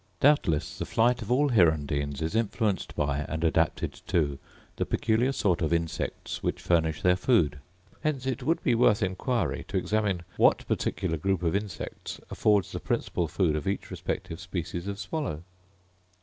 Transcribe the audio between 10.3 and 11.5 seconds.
what particular group